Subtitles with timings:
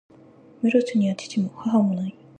[0.63, 2.15] メロスには父も、母も無い。